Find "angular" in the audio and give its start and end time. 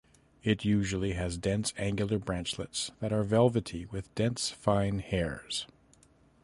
1.77-2.17